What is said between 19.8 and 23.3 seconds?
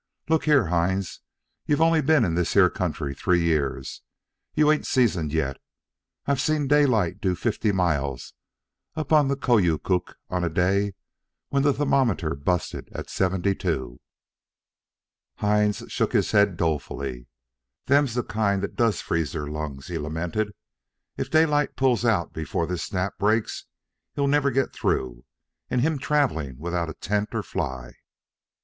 he lamented. "If Daylight pulls out before this snap